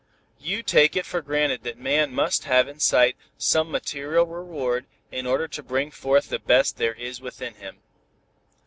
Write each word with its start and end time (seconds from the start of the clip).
You 0.39 0.63
take 0.63 0.95
it 0.95 1.05
for 1.05 1.21
granted 1.21 1.61
that 1.61 1.77
man 1.77 2.11
must 2.11 2.45
have 2.45 2.67
in 2.67 2.79
sight 2.79 3.15
some 3.37 3.69
material 3.69 4.25
reward 4.25 4.87
in 5.11 5.27
order 5.27 5.47
to 5.49 5.61
bring 5.61 5.91
forth 5.91 6.29
the 6.29 6.39
best 6.39 6.77
there 6.77 6.95
is 6.95 7.21
within 7.21 7.53
him. 7.53 7.77